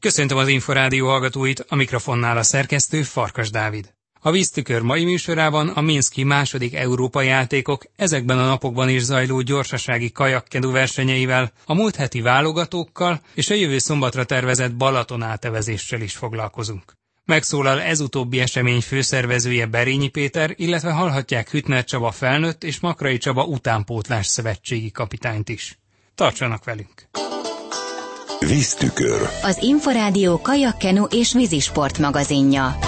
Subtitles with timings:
[0.00, 3.94] Köszöntöm az Inforádió hallgatóit, a mikrofonnál a szerkesztő Farkas Dávid.
[4.20, 10.12] A víztükör mai műsorában a Minszki második európai játékok ezekben a napokban is zajló gyorsasági
[10.12, 16.92] kajakkedú versenyeivel, a múlt heti válogatókkal és a jövő szombatra tervezett Balaton átevezéssel is foglalkozunk.
[17.24, 23.44] Megszólal ez utóbbi esemény főszervezője Berényi Péter, illetve hallhatják Hütner Csaba felnőtt és Makrai Csaba
[23.44, 25.78] utánpótlás szövetségi kapitányt is.
[26.14, 27.08] Tartsanak velünk!
[28.38, 29.28] Víztükör.
[29.42, 32.78] Az Inforádió kajakkenu és vízisport magazinja.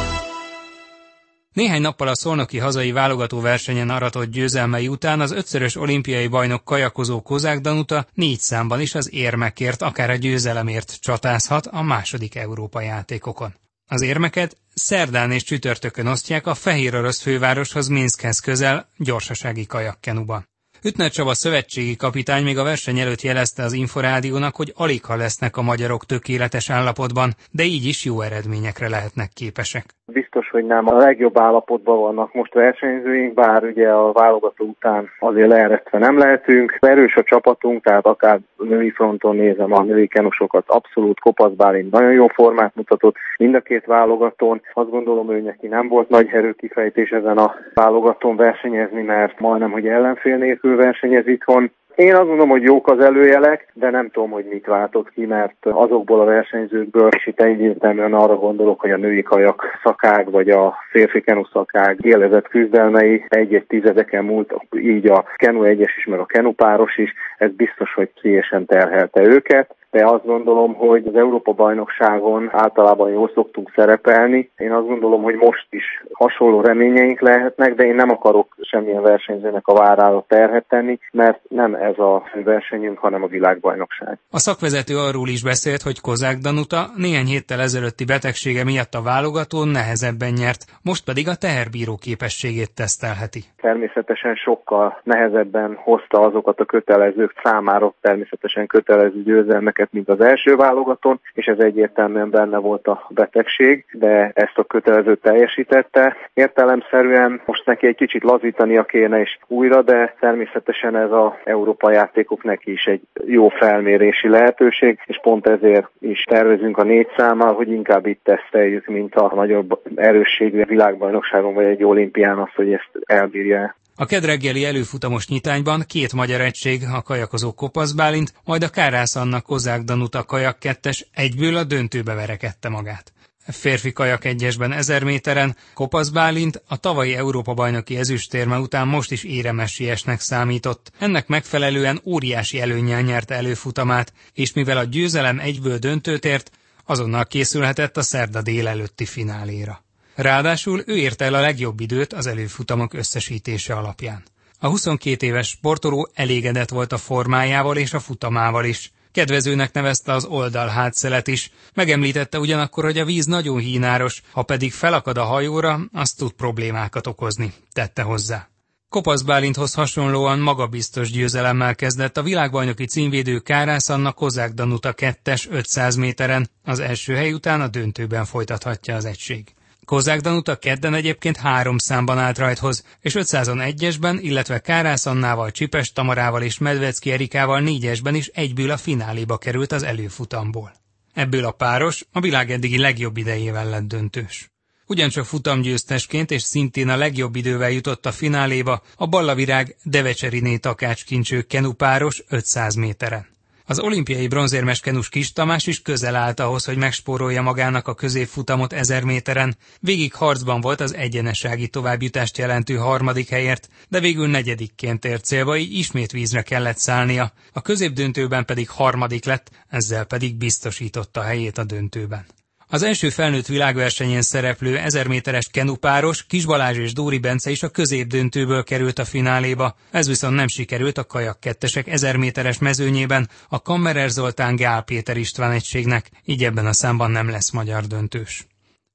[1.52, 7.22] Néhány nappal a szolnoki hazai válogató versenyen aratott győzelmei után az ötszörös olimpiai bajnok kajakozó
[7.22, 13.54] Kozák Danuta négy számban is az érmekért, akár a győzelemért csatázhat a második Európa játékokon.
[13.86, 20.49] Az érmeket szerdán és csütörtökön osztják a Fehér Orosz fővároshoz Minskhez közel gyorsasági kajakkenuban.
[20.82, 25.56] Ütner Csaba szövetségi kapitány még a verseny előtt jelezte az Inforádiónak, hogy alig ha lesznek
[25.56, 29.94] a magyarok tökéletes állapotban, de így is jó eredményekre lehetnek képesek.
[30.12, 35.48] Biztos, hogy nem a legjobb állapotban vannak most versenyzőink, bár ugye a válogató után azért
[35.48, 36.76] leeresztve nem lehetünk.
[36.80, 42.12] Erős a csapatunk, tehát akár női fronton nézem a női kenusokat, abszolút Kopasz Bálint nagyon
[42.12, 44.60] jó formát mutatott mind a két válogatón.
[44.72, 49.86] Azt gondolom, hogy neki nem volt nagy erőkifejtés ezen a válogatón versenyezni, mert majdnem, hogy
[49.86, 51.70] ellenfél nélkül versenyez itthon.
[52.00, 55.66] Én azt gondolom, hogy jók az előjelek, de nem tudom, hogy mit váltott ki, mert
[55.66, 60.76] azokból a versenyzőkből, és itt egyértelműen arra gondolok, hogy a női kajak szakág, vagy a
[60.90, 66.26] férfi kenu szakág élezett küzdelmei egy-egy tizedeken múlt, így a kenu egyes is, meg a
[66.26, 72.48] kenu páros is, ez biztos, hogy pszichésen terhelte őket de azt gondolom, hogy az Európa-bajnokságon
[72.52, 74.50] általában jól szoktunk szerepelni.
[74.56, 79.66] Én azt gondolom, hogy most is hasonló reményeink lehetnek, de én nem akarok semmilyen versenyzőnek
[79.66, 84.18] a várára terhet tenni, mert nem ez a versenyünk, hanem a világbajnokság.
[84.30, 89.68] A szakvezető arról is beszélt, hogy Kozák Danuta néhány héttel ezelőtti betegsége miatt a válogatón
[89.68, 93.42] nehezebben nyert, most pedig a teherbíró képességét tesztelheti.
[93.56, 100.56] Természetesen sokkal nehezebben hozta azokat a kötelezők számára természetesen kötelező győzelmeket, meccseket, mint az első
[100.56, 106.16] válogaton, és ez egyértelműen benne volt a betegség, de ezt a kötelező teljesítette.
[106.34, 112.44] Értelemszerűen most neki egy kicsit lazítania kéne is újra, de természetesen ez a Európa játékok
[112.44, 117.70] neki is egy jó felmérési lehetőség, és pont ezért is tervezünk a négy számmal, hogy
[117.70, 123.74] inkább itt teszteljük, mint a nagyobb erősségű világbajnokságon vagy egy olimpián azt, hogy ezt elbírja.
[124.00, 129.40] A kedreggeli előfutamos nyitányban két magyar egység, a kajakozó Kopasz Bálint, majd a Kárász Anna
[129.40, 133.12] Kozák Danuta kajak kettes egyből a döntőbe verekedte magát.
[133.46, 140.20] Férfi kajak egyesben 1000 méteren Kopasz Bálint a tavalyi Európa-bajnoki ezüstérme után most is éremesiesnek
[140.20, 140.92] számított.
[140.98, 146.50] Ennek megfelelően óriási előnyel nyerte előfutamát, és mivel a győzelem egyből döntőt ért,
[146.84, 149.84] azonnal készülhetett a szerda délelőtti fináléra.
[150.20, 154.22] Ráadásul ő érte el a legjobb időt az előfutamok összesítése alapján.
[154.58, 158.92] A 22 éves sportoló elégedett volt a formájával és a futamával is.
[159.12, 164.72] Kedvezőnek nevezte az oldal hátszelet is, megemlítette ugyanakkor, hogy a víz nagyon hínáros, ha pedig
[164.72, 168.48] felakad a hajóra, az tud problémákat okozni, tette hozzá.
[168.88, 175.96] Kopasz Bálinthoz hasonlóan magabiztos győzelemmel kezdett a világbajnoki címvédő Kárász Anna Kozák Danuta 2-es 500
[175.96, 179.54] méteren, az első hely után a döntőben folytathatja az egység.
[179.90, 186.42] Kozák Danuta kedden egyébként három számban állt rajthoz, és 501-esben, illetve Kárász Annával, Csipes Tamarával
[186.42, 190.72] és Medvecki Erikával négyesben is egyből a fináléba került az előfutamból.
[191.14, 194.50] Ebből a páros a világ eddigi legjobb idejével lett döntős.
[194.86, 202.22] Ugyancsak futamgyőztesként és szintén a legjobb idővel jutott a fináléba a Ballavirág Devecseriné takácskincső kenupáros
[202.28, 203.29] 500 méteren.
[203.70, 208.72] Az olimpiai bronzérmes Kenus Kis Tamás is közel állt ahhoz, hogy megspórolja magának a középfutamot
[208.72, 209.56] ezer méteren.
[209.80, 215.74] Végig harcban volt az egyenesági továbbjutást jelentő harmadik helyért, de végül negyedikként ért célba, így
[215.74, 217.32] ismét vízre kellett szállnia.
[217.52, 222.26] A középdöntőben pedig harmadik lett, ezzel pedig biztosította helyét a döntőben.
[222.72, 227.68] Az első felnőtt világversenyén szereplő 1000 méteres kenupáros Kis Balázs és Dóri Bence is a
[227.68, 229.76] középdöntőből került a fináléba.
[229.90, 235.16] Ez viszont nem sikerült a kajak kettesek 1000 méteres mezőnyében a Kammerer Zoltán Gál Péter
[235.16, 238.46] István egységnek, így ebben a számban nem lesz magyar döntős.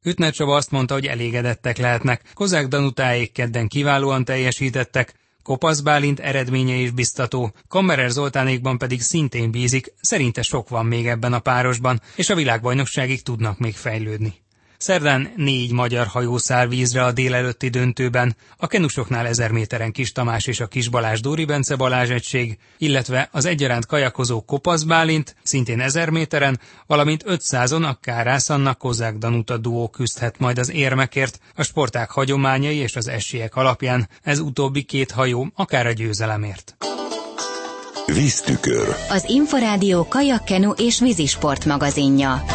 [0.03, 2.21] Ütner Csaba azt mondta, hogy elégedettek lehetnek.
[2.33, 5.13] Kozák Danutáék kedden kiválóan teljesítettek,
[5.45, 11.33] Kopasz Bálint eredménye is biztató, Kammerer Zoltánékban pedig szintén bízik, szerinte sok van még ebben
[11.33, 14.33] a párosban, és a világbajnokságig tudnak még fejlődni.
[14.85, 20.47] Szerdán négy magyar hajó száll vízre a délelőtti döntőben, a kenusoknál ezer méteren Kis Tamás
[20.47, 25.79] és a Kis Balázs Dóri Bence Balázs egység, illetve az egyaránt kajakozó Kopasz Bálint, szintén
[25.79, 31.63] ezer méteren, valamint 500-on a Kárász Anna Kozák Danuta duó küzdhet majd az érmekért, a
[31.63, 36.75] sporták hagyományai és az esélyek alapján, ez utóbbi két hajó akár a győzelemért.
[38.05, 38.95] Víztükör.
[39.09, 42.54] Az Inforádió kajakkenu és vízisport magazinja.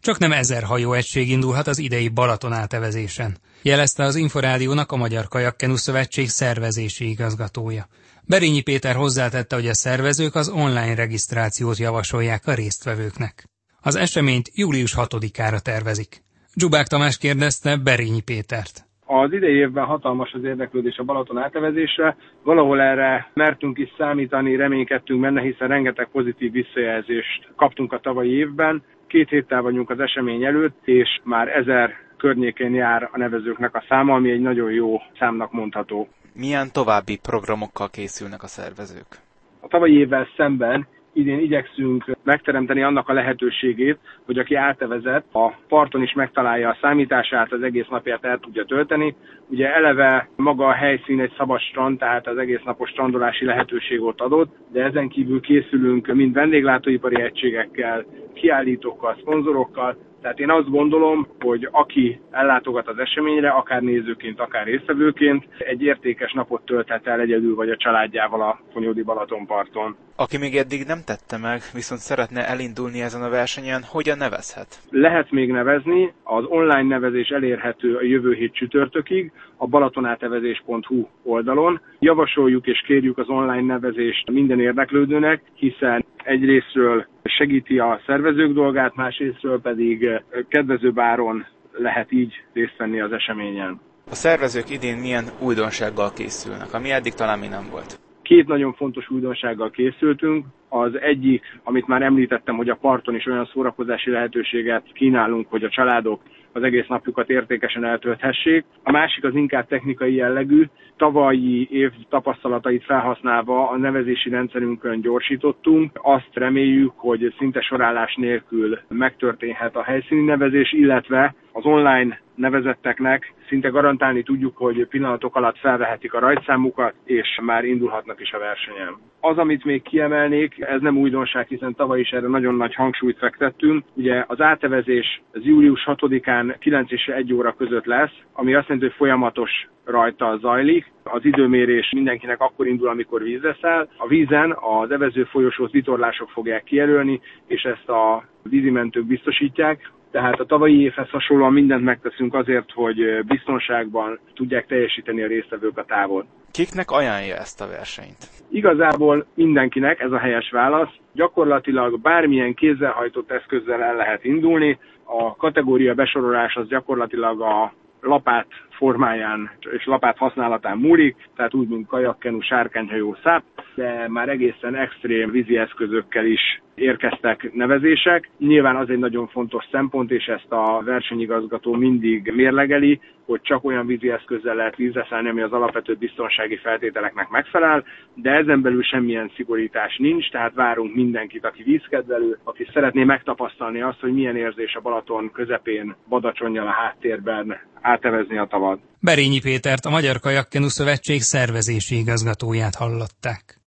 [0.00, 5.76] Csak nem ezer hajóegység indulhat az idei Balaton átevezésen, jelezte az Inforádiónak a Magyar Kajakkenu
[5.76, 7.88] Szövetség szervezési igazgatója.
[8.24, 13.48] Berényi Péter hozzátette, hogy a szervezők az online regisztrációt javasolják a résztvevőknek.
[13.80, 16.22] Az eseményt július 6-ára tervezik.
[16.54, 18.89] Dzsubák Tamás kérdezte Berényi Pétert.
[19.12, 25.20] Az idei évben hatalmas az érdeklődés a Balaton átevezésre, valahol erre mertünk is számítani, reménykedtünk
[25.20, 28.82] benne, hiszen rengeteg pozitív visszajelzést kaptunk a tavalyi évben.
[29.06, 34.14] Két héttel vagyunk az esemény előtt, és már ezer környékén jár a nevezőknek a száma,
[34.14, 36.08] ami egy nagyon jó számnak mondható.
[36.34, 39.16] Milyen további programokkal készülnek a szervezők?
[39.60, 46.02] A tavalyi évvel szemben idén igyekszünk megteremteni annak a lehetőségét, hogy aki átevezett, a parton
[46.02, 49.14] is megtalálja a számítását, az egész napját el tudja tölteni.
[49.48, 54.56] Ugye eleve maga a helyszín egy szabad strand, tehát az egész napos strandolási lehetőségot adott,
[54.72, 58.04] de ezen kívül készülünk mind vendéglátóipari egységekkel,
[58.34, 65.48] kiállítókkal, szponzorokkal, tehát én azt gondolom, hogy aki ellátogat az eseményre, akár nézőként, akár résztvevőként,
[65.58, 69.96] egy értékes napot tölthet el egyedül vagy a családjával a Fonyódi Balatonparton.
[70.24, 74.78] Aki még eddig nem tette meg, viszont szeretne elindulni ezen a versenyen, hogyan nevezhet?
[74.90, 81.80] Lehet még nevezni, az online nevezés elérhető a jövő hét csütörtökig, a balatonátevezés.hu oldalon.
[81.98, 89.60] Javasoljuk és kérjük az online nevezést minden érdeklődőnek, hiszen egyrésztről segíti a szervezők dolgát, másrésztről
[89.60, 90.08] pedig
[90.48, 93.80] kedvező báron lehet így részt venni az eseményen.
[94.10, 98.09] A szervezők idén milyen újdonsággal készülnek, ami eddig talán mi nem volt?
[98.30, 100.44] Két nagyon fontos újdonsággal készültünk.
[100.68, 105.68] Az egyik, amit már említettem, hogy a parton is olyan szórakozási lehetőséget kínálunk, hogy a
[105.68, 106.20] családok
[106.52, 108.64] az egész napjukat értékesen eltölthessék.
[108.82, 110.64] A másik az inkább technikai jellegű.
[110.96, 115.98] Tavalyi év tapasztalatait felhasználva a nevezési rendszerünkön gyorsítottunk.
[116.02, 123.68] Azt reméljük, hogy szinte sorállás nélkül megtörténhet a helyszíni nevezés, illetve az online nevezetteknek szinte
[123.68, 128.96] garantálni tudjuk, hogy pillanatok alatt felvehetik a rajtszámukat, és már indulhatnak is a versenyen.
[129.20, 133.84] Az, amit még kiemelnék, ez nem újdonság, hiszen tavaly is erre nagyon nagy hangsúlyt fektettünk.
[133.94, 138.86] Ugye az átevezés az július 6-án 9 és 1 óra között lesz, ami azt jelenti,
[138.86, 140.92] hogy folyamatos rajta zajlik.
[141.02, 143.88] Az időmérés mindenkinek akkor indul, amikor víz leszel.
[143.96, 149.90] A vízen az evező folyosót vitorlások fogják kijelölni, és ezt a vízimentők biztosítják.
[150.10, 155.84] Tehát a tavalyi évhez hasonlóan mindent megteszünk azért, hogy biztonságban tudják teljesíteni a résztvevők a
[155.84, 156.26] távot.
[156.50, 158.28] Kiknek ajánlja ezt a versenyt?
[158.50, 160.92] Igazából mindenkinek ez a helyes válasz.
[161.12, 164.78] Gyakorlatilag bármilyen kézzelhajtott eszközzel el lehet indulni.
[165.04, 171.86] A kategória besorolás az gyakorlatilag a lapát formáján és lapát használatán múlik, tehát úgy, mint
[171.86, 173.42] kajakkenu, sárkányhajó, száp,
[173.74, 178.30] de már egészen extrém vízi eszközökkel is érkeztek nevezések.
[178.38, 183.86] Nyilván az egy nagyon fontos szempont, és ezt a versenyigazgató mindig mérlegeli, hogy csak olyan
[183.86, 187.84] vízi eszközzel lehet vízre szállni, ami az alapvető biztonsági feltételeknek megfelel,
[188.14, 194.00] de ezen belül semmilyen szigorítás nincs, tehát várunk mindenkit, aki vízkedvelő, aki szeretné megtapasztalni azt,
[194.00, 198.80] hogy milyen érzés a Balaton közepén, badacsonyjal a háttérben átevezni a tavat.
[199.00, 203.58] Berényi Pétert, a Magyar Kajakkenu Szövetség szervezési igazgatóját hallották.